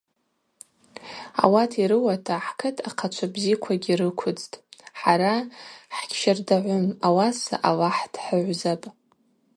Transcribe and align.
Ауат 1.43 1.71
йрыуата 1.81 2.37
хӏкыт 2.45 2.77
ахъачва 2.89 3.27
бзиквагьи 3.33 3.97
рыквдзтӏ, 3.99 4.61
хӏара 4.99 5.33
хӏгьщардагӏвым, 5.95 6.85
ауаса 7.07 7.55
Аллахӏ 7.67 8.05
дхӏыгӏвзапӏ. 8.13 8.85